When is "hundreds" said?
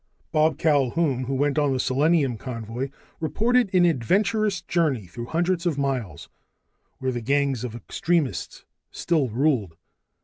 5.27-5.67